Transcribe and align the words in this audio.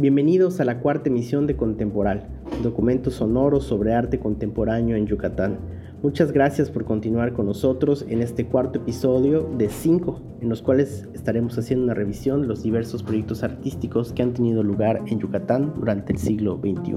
Bienvenidos 0.00 0.60
a 0.60 0.64
la 0.64 0.78
cuarta 0.78 1.08
emisión 1.08 1.48
de 1.48 1.56
Contemporal, 1.56 2.28
documento 2.62 3.10
sonoro 3.10 3.60
sobre 3.60 3.94
arte 3.94 4.20
contemporáneo 4.20 4.94
en 4.94 5.08
Yucatán. 5.08 5.58
Muchas 6.00 6.30
gracias 6.30 6.70
por 6.70 6.84
continuar 6.84 7.32
con 7.32 7.46
nosotros 7.46 8.06
en 8.08 8.22
este 8.22 8.46
cuarto 8.46 8.78
episodio 8.78 9.50
de 9.58 9.68
cinco, 9.68 10.20
en 10.40 10.48
los 10.48 10.62
cuales 10.62 11.08
estaremos 11.12 11.58
haciendo 11.58 11.86
una 11.86 11.94
revisión 11.94 12.42
de 12.42 12.46
los 12.46 12.62
diversos 12.62 13.02
proyectos 13.02 13.42
artísticos 13.42 14.12
que 14.12 14.22
han 14.22 14.32
tenido 14.32 14.62
lugar 14.62 15.02
en 15.08 15.18
Yucatán 15.18 15.74
durante 15.74 16.12
el 16.12 16.20
siglo 16.20 16.60
XXI. 16.62 16.92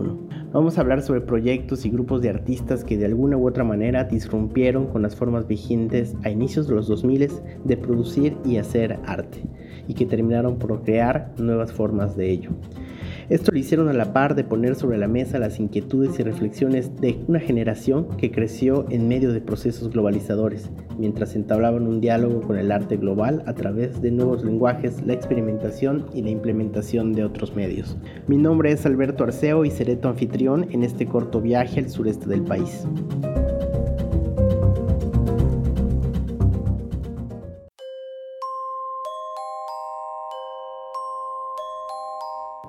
Vamos 0.54 0.78
a 0.78 0.82
hablar 0.82 1.02
sobre 1.02 1.22
proyectos 1.22 1.84
y 1.84 1.90
grupos 1.90 2.22
de 2.22 2.30
artistas 2.30 2.84
que 2.84 2.96
de 2.96 3.08
alguna 3.08 3.38
u 3.38 3.48
otra 3.48 3.64
manera 3.64 4.04
disrumpieron 4.04 4.86
con 4.86 5.02
las 5.02 5.16
formas 5.16 5.48
vigentes 5.48 6.16
a 6.22 6.30
inicios 6.30 6.68
de 6.68 6.76
los 6.76 6.88
2000 6.88 7.28
de 7.64 7.78
producir 7.78 8.38
y 8.46 8.58
hacer 8.58 9.00
arte, 9.08 9.42
y 9.88 9.96
que 9.96 10.06
terminaron 10.06 10.60
por 10.60 10.84
crear 10.84 11.34
nuevas 11.40 11.74
formas 11.74 12.16
de 12.16 12.30
ello. 12.30 12.52
Esto 13.30 13.52
lo 13.52 13.60
hicieron 13.60 13.90
a 13.90 13.94
la 13.94 14.14
par 14.14 14.36
de 14.36 14.44
poner 14.44 14.76
sobre 14.76 14.98
la 14.98 15.08
mesa 15.08 15.40
las 15.40 15.60
inquietudes 15.60 16.20
y 16.20 16.24
reflexiones 16.24 16.96
de 17.00 17.20
una 17.28 17.40
generación 17.40 18.08
que 18.18 18.32
creció 18.32 18.86
en 18.90 19.08
medio 19.08 19.34
de 19.34 19.42
procesos 19.42 19.90
globalizadores, 19.90 20.70
mientras 20.98 21.36
entablaban 21.36 21.88
un 21.88 22.02
diálogo 22.02 22.42
con 22.42 22.58
el 22.58 22.72
arte 22.72 22.98
global 22.98 23.44
a 23.46 23.54
través 23.54 24.02
de 24.02 24.12
nuevos 24.12 24.44
lenguajes, 24.44 25.02
la 25.06 25.14
experimentación 25.14 26.06
y 26.14 26.22
la 26.22 26.30
implementación 26.30 27.14
de 27.14 27.24
otros 27.24 27.56
medios. 27.56 27.98
Mi 28.28 28.38
nombre 28.38 28.72
es 28.72 28.86
Alberto 28.86 29.24
Arceo 29.24 29.66
y 29.66 29.72
seré 29.72 29.96
tu 29.96 30.08
anfitrión 30.08 30.68
en 30.72 30.84
este 30.84 31.06
corto 31.06 31.42
viaje 31.42 31.80
al 31.80 31.90
sureste 31.90 32.28
del 32.28 32.44
país. 32.44 32.86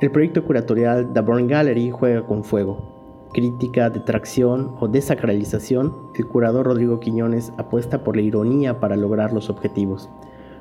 El 0.02 0.10
proyecto 0.10 0.44
curatorial 0.44 1.12
The 1.12 1.20
Born 1.20 1.46
Gallery 1.46 1.92
juega 1.92 2.26
con 2.26 2.42
fuego. 2.42 3.28
Crítica, 3.32 3.88
detracción 3.88 4.74
o 4.80 4.88
desacralización, 4.88 5.94
el 6.16 6.26
curador 6.26 6.66
Rodrigo 6.66 6.98
Quiñones 6.98 7.52
apuesta 7.56 8.02
por 8.02 8.16
la 8.16 8.22
ironía 8.22 8.80
para 8.80 8.96
lograr 8.96 9.32
los 9.32 9.48
objetivos. 9.48 10.10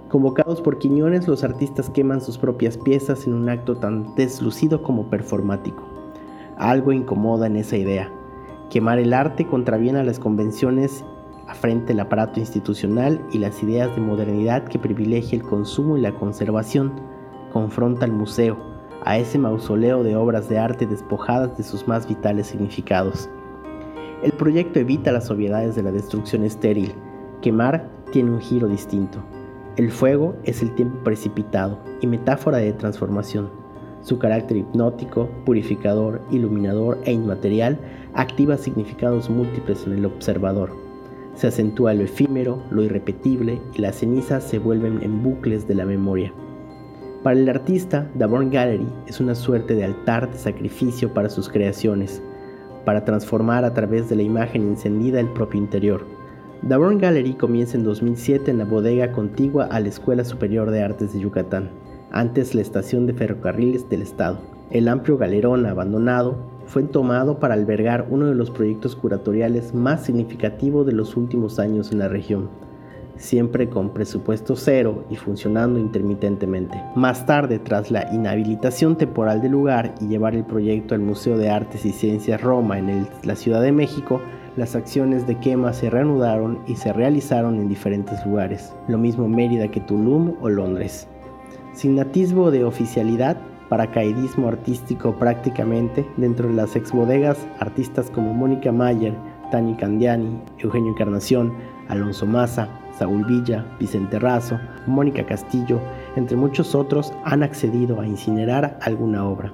Convocados 0.09 0.61
por 0.61 0.78
Quiñones, 0.78 1.28
los 1.28 1.44
artistas 1.44 1.89
queman 1.89 2.22
sus 2.22 2.38
propias 2.38 2.78
piezas 2.78 3.25
en 3.25 3.33
un 3.33 3.50
acto 3.50 3.78
tan 3.78 4.14
deslucido 4.14 4.83
como 4.83 5.09
performático. 5.09 5.81
Algo 6.58 6.92
incomoda 6.92 7.48
en 7.48 7.55
esa 7.55 7.78
idea. 7.78 8.11
Quemar 8.70 9.00
el 9.00 9.11
arte 9.11 9.48
contraviene 9.48 10.02
a 10.02 10.03
las 10.03 10.20
convenciones 10.20 11.03
afrente 11.48 11.94
el 11.94 12.00
aparato 12.00 12.39
institucional 12.39 13.20
y 13.31 13.39
las 13.39 13.64
ideas 13.64 13.89
de 13.95 14.02
modernidad 14.02 14.66
que 14.66 14.78
privilegia 14.78 15.39
el 15.39 15.44
consumo 15.44 15.98
y 15.98 16.02
la 16.02 16.14
conservación. 16.14 16.92
Confronta 17.52 18.05
al 18.05 18.11
museo, 18.11 18.70
a 19.04 19.18
ese 19.18 19.38
mausoleo 19.38 20.04
de 20.04 20.16
obras 20.16 20.50
de 20.50 20.60
arte 20.60 20.86
despojadas 20.86 21.58
de 21.58 21.64
sus 21.64 21.88
más 21.88 22.08
vitales 22.08 22.48
significados. 22.48 23.30
El 24.24 24.32
proyecto 24.34 24.80
evita 24.80 25.12
las 25.12 25.32
obviedades 25.32 25.76
de 25.76 25.84
la 25.84 25.92
destrucción 25.92 26.44
estéril. 26.44 26.94
Quemar 27.42 27.90
tiene 28.12 28.32
un 28.32 28.40
giro 28.40 28.68
distinto. 28.68 29.20
El 29.78 29.90
fuego 29.90 30.36
es 30.44 30.62
el 30.62 30.76
tiempo 30.76 31.04
precipitado 31.04 31.80
y 32.02 32.08
metáfora 32.08 32.58
de 32.58 32.74
transformación. 32.74 33.50
Su 34.02 34.20
carácter 34.20 34.58
hipnótico, 34.58 35.30
purificador, 35.46 36.22
iluminador 36.30 37.00
e 37.06 37.14
inmaterial 37.14 37.80
activa 38.14 38.58
significados 38.58 39.30
múltiples 39.30 39.86
en 39.88 39.94
el 39.94 40.06
observador. 40.06 40.76
Se 41.36 41.48
acentúa 41.48 41.94
lo 41.94 42.04
efímero, 42.04 42.62
lo 42.70 42.84
irrepetible 42.84 43.62
y 43.74 43.82
las 43.82 43.98
cenizas 43.98 44.44
se 44.44 44.60
vuelven 44.60 45.02
en 45.02 45.24
bucles 45.24 45.68
de 45.68 45.76
la 45.76 45.86
memoria. 45.86 46.34
Para 47.23 47.38
el 47.38 47.47
artista, 47.50 48.09
The 48.17 48.25
Born 48.25 48.50
Gallery 48.50 48.88
es 49.05 49.19
una 49.19 49.36
suerte 49.36 49.75
de 49.75 49.83
altar 49.83 50.31
de 50.31 50.39
sacrificio 50.39 51.14
para 51.14 51.30
sus 51.30 51.49
creaciones, 51.49 52.20
para 52.83 53.05
transformar 53.05 53.64
a 53.64 53.76
través 53.76 54.09
de 54.09 54.15
la 54.15 54.23
imagen 54.23 54.64
encendida 54.64 55.20
el 55.20 55.27
propio 55.27 55.60
interior. 55.60 56.04
The 56.67 56.77
Born 56.77 56.98
Gallery 56.98 57.36
comienza 57.36 57.77
en 57.77 57.83
2007 57.83 58.49
en 58.49 58.58
la 58.58 58.65
bodega 58.65 59.11
contigua 59.11 59.65
a 59.65 59.80
la 59.80 59.89
Escuela 59.89 60.26
Superior 60.26 60.71
de 60.71 60.81
Artes 60.81 61.14
de 61.14 61.20
Yucatán, 61.20 61.70
antes 62.11 62.55
la 62.55 62.61
estación 62.61 63.05
de 63.05 63.14
ferrocarriles 63.14 63.87
del 63.87 64.02
estado. 64.02 64.39
El 64.71 64.87
amplio 64.87 65.20
galerón 65.20 65.67
abandonado 65.67 66.37
fue 66.65 66.81
tomado 66.81 67.37
para 67.37 67.54
albergar 67.54 68.08
uno 68.10 68.26
de 68.26 68.36
los 68.36 68.49
proyectos 68.49 68.95
curatoriales 68.95 69.76
más 69.76 70.05
significativos 70.05 70.87
de 70.87 70.93
los 70.93 71.15
últimos 71.15 71.60
años 71.60 71.92
en 71.92 71.99
la 71.99 72.08
región 72.08 72.49
siempre 73.21 73.70
con 73.70 73.92
presupuesto 73.92 74.55
cero 74.55 75.05
y 75.09 75.15
funcionando 75.15 75.80
intermitentemente. 75.80 76.82
Más 76.95 77.26
tarde, 77.26 77.59
tras 77.59 77.92
la 77.92 78.11
inhabilitación 78.14 78.98
temporal 78.98 79.42
del 79.42 79.52
lugar 79.52 79.95
y 80.02 80.08
llevar 80.08 80.36
el 80.36 80.43
proyecto 80.43 80.95
al 80.95 81.02
Museo 81.02 81.37
de 81.37 81.49
Artes 81.49 81.86
y 81.86 81.92
Ciencias 81.92 82.42
Roma 82.42 82.80
en 82.80 83.08
la 83.23 83.36
Ciudad 83.36 83.61
de 83.61 83.71
México, 83.71 84.20
las 84.58 84.76
acciones 84.76 85.26
de 85.27 85.39
quema 85.39 85.71
se 85.71 85.89
reanudaron 85.89 86.60
y 86.67 86.76
se 86.76 86.92
realizaron 86.92 87.55
en 87.55 87.70
diferentes 87.70 88.26
lugares, 88.26 88.73
lo 88.89 88.98
mismo 88.98 89.27
Mérida 89.27 89.70
que 89.70 89.80
Tulum 89.80 90.36
o 90.42 90.49
Londres. 90.49 91.08
Sin 91.73 91.98
atisbo 91.99 92.52
de 92.52 92.65
oficialidad, 92.65 93.37
paracaidismo 93.70 94.49
artístico 94.49 95.15
prácticamente, 95.15 96.05
dentro 96.17 96.49
de 96.49 96.55
las 96.55 96.76
exbodegas, 96.76 97.48
artistas 97.60 98.10
como 98.11 98.33
Mónica 98.33 98.73
Mayer, 98.73 99.15
Tani 99.52 99.76
Candiani, 99.76 100.42
Eugenio 100.58 100.92
Encarnación, 100.92 101.54
Alonso 101.92 102.26
Maza, 102.26 102.70
Saúl 102.98 103.26
Villa, 103.26 103.66
Vicente 103.80 104.18
Razo, 104.18 104.58
Mónica 104.88 105.26
Castillo, 105.26 105.80
entre 106.16 106.38
muchos 106.38 106.74
otros, 106.74 107.14
han 107.26 107.44
accedido 107.44 108.00
a 108.00 108.08
incinerar 108.08 108.80
alguna 108.82 109.26
obra. 109.26 109.52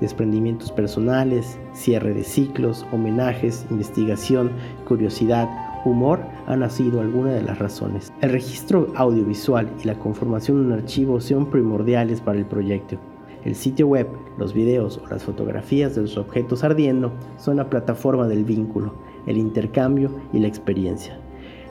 Desprendimientos 0.00 0.72
personales, 0.72 1.58
cierre 1.72 2.14
de 2.14 2.24
ciclos, 2.24 2.84
homenajes, 2.92 3.64
investigación, 3.70 4.50
curiosidad, 4.86 5.48
humor 5.84 6.20
han 6.46 6.68
sido 6.68 7.00
algunas 7.00 7.34
de 7.34 7.42
las 7.42 7.58
razones. 7.58 8.12
El 8.20 8.30
registro 8.30 8.92
audiovisual 8.96 9.68
y 9.82 9.86
la 9.86 9.98
conformación 9.98 10.60
de 10.60 10.66
un 10.66 10.72
archivo 10.80 11.20
son 11.20 11.46
primordiales 11.46 12.20
para 12.20 12.38
el 12.38 12.46
proyecto. 12.46 12.96
El 13.44 13.54
sitio 13.54 13.86
web, 13.86 14.08
los 14.36 14.52
videos 14.52 14.98
o 14.98 15.06
las 15.08 15.22
fotografías 15.22 15.94
de 15.94 16.02
los 16.02 16.16
objetos 16.16 16.64
ardiendo 16.64 17.12
son 17.36 17.56
la 17.56 17.70
plataforma 17.70 18.26
del 18.26 18.44
vínculo, 18.44 18.94
el 19.26 19.36
intercambio 19.36 20.10
y 20.32 20.40
la 20.40 20.48
experiencia. 20.48 21.18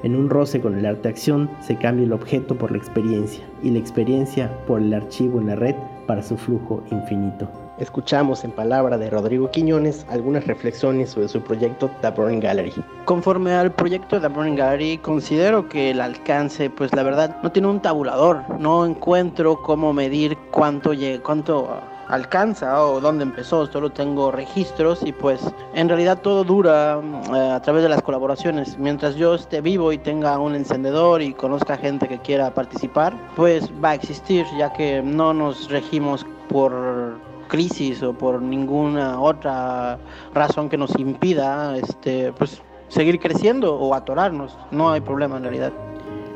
En 0.03 0.15
un 0.15 0.29
roce 0.29 0.61
con 0.61 0.77
el 0.77 0.85
arte-acción 0.85 1.49
se 1.59 1.75
cambia 1.75 2.05
el 2.05 2.13
objeto 2.13 2.55
por 2.55 2.71
la 2.71 2.77
experiencia 2.77 3.43
y 3.63 3.71
la 3.71 3.79
experiencia 3.79 4.51
por 4.67 4.81
el 4.81 4.93
archivo 4.93 5.39
en 5.39 5.47
la 5.47 5.55
red 5.55 5.75
para 6.05 6.21
su 6.21 6.37
flujo 6.37 6.83
infinito. 6.91 7.49
Escuchamos 7.79 8.43
en 8.43 8.51
palabra 8.51 8.97
de 8.97 9.09
Rodrigo 9.09 9.51
Quiñones 9.51 10.05
algunas 10.09 10.47
reflexiones 10.47 11.11
sobre 11.11 11.27
su 11.27 11.41
proyecto 11.41 11.91
The 12.01 12.11
Burning 12.11 12.39
Gallery. 12.39 12.73
Conforme 13.05 13.53
al 13.53 13.71
proyecto 13.71 14.19
The 14.19 14.27
Burning 14.27 14.55
Gallery, 14.55 14.97
considero 14.97 15.69
que 15.69 15.91
el 15.91 16.01
alcance, 16.01 16.69
pues 16.71 16.93
la 16.95 17.03
verdad, 17.03 17.37
no 17.43 17.51
tiene 17.51 17.67
un 17.67 17.79
tabulador. 17.79 18.43
No 18.59 18.85
encuentro 18.85 19.61
cómo 19.61 19.93
medir 19.93 20.37
cuánto, 20.51 20.91
cuánto 21.21 21.81
alcanza 22.09 22.81
o 22.85 22.99
dónde 23.01 23.23
empezó, 23.23 23.65
solo 23.67 23.89
tengo 23.89 24.31
registros 24.31 25.03
y 25.03 25.11
pues 25.11 25.41
en 25.73 25.89
realidad 25.89 26.21
todo 26.21 26.43
dura 26.43 26.99
eh, 27.33 27.51
a 27.51 27.61
través 27.61 27.83
de 27.83 27.89
las 27.89 28.01
colaboraciones. 28.01 28.77
Mientras 28.77 29.15
yo 29.15 29.35
esté 29.35 29.61
vivo 29.61 29.91
y 29.91 29.97
tenga 29.97 30.37
un 30.39 30.55
encendedor 30.55 31.21
y 31.21 31.33
conozca 31.33 31.77
gente 31.77 32.07
que 32.07 32.19
quiera 32.19 32.53
participar, 32.53 33.13
pues 33.35 33.69
va 33.83 33.91
a 33.91 33.95
existir 33.95 34.45
ya 34.57 34.71
que 34.73 35.01
no 35.01 35.33
nos 35.33 35.69
regimos 35.69 36.25
por 36.49 37.17
crisis 37.47 38.03
o 38.03 38.13
por 38.13 38.41
ninguna 38.41 39.19
otra 39.21 39.97
razón 40.33 40.69
que 40.69 40.77
nos 40.77 40.97
impida 40.99 41.77
este 41.77 42.33
pues 42.33 42.61
seguir 42.89 43.19
creciendo 43.19 43.75
o 43.75 43.93
atorarnos. 43.93 44.57
No 44.71 44.89
hay 44.89 45.01
problema 45.01 45.37
en 45.37 45.43
realidad. 45.43 45.73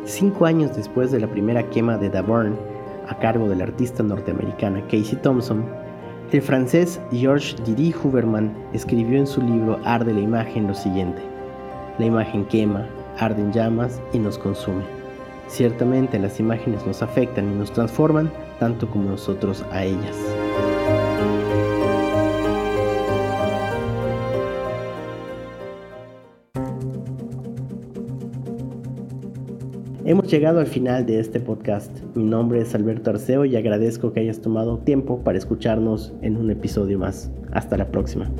Cinco 0.03 0.45
años 0.45 0.75
después 0.75 1.11
de 1.11 1.19
la 1.19 1.27
primera 1.27 1.63
quema 1.69 1.97
de 1.97 2.09
Daburn, 2.09 2.57
a 3.11 3.19
cargo 3.19 3.47
de 3.49 3.57
la 3.57 3.65
artista 3.65 4.01
norteamericana 4.01 4.81
Casey 4.85 5.19
Thompson, 5.21 5.65
el 6.31 6.41
francés 6.41 6.99
Georges 7.11 7.61
Didi 7.65 7.93
Huberman 7.93 8.55
escribió 8.71 9.19
en 9.19 9.27
su 9.27 9.41
libro 9.41 9.77
Arde 9.83 10.13
la 10.13 10.21
imagen 10.21 10.67
lo 10.67 10.73
siguiente: 10.73 11.21
La 11.99 12.05
imagen 12.05 12.45
quema, 12.45 12.87
arde 13.19 13.41
en 13.41 13.51
llamas 13.51 14.01
y 14.13 14.19
nos 14.19 14.37
consume. 14.37 14.83
Ciertamente 15.47 16.17
las 16.17 16.39
imágenes 16.39 16.87
nos 16.87 17.01
afectan 17.01 17.51
y 17.51 17.55
nos 17.57 17.73
transforman 17.73 18.31
tanto 18.59 18.89
como 18.89 19.09
nosotros 19.09 19.65
a 19.71 19.83
ellas. 19.83 20.15
Hemos 30.03 30.27
llegado 30.31 30.59
al 30.59 30.65
final 30.65 31.05
de 31.05 31.19
este 31.19 31.39
podcast. 31.39 31.91
Mi 32.15 32.23
nombre 32.23 32.59
es 32.61 32.73
Alberto 32.73 33.11
Arceo 33.11 33.45
y 33.45 33.55
agradezco 33.55 34.11
que 34.11 34.21
hayas 34.21 34.41
tomado 34.41 34.79
tiempo 34.79 35.23
para 35.23 35.37
escucharnos 35.37 36.11
en 36.23 36.37
un 36.37 36.49
episodio 36.49 36.97
más. 36.97 37.29
Hasta 37.51 37.77
la 37.77 37.91
próxima. 37.91 38.31